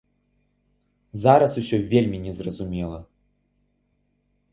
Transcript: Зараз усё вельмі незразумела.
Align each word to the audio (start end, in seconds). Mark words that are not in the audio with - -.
Зараз 1.23 1.51
усё 1.61 1.77
вельмі 1.91 2.17
незразумела. 2.25 2.99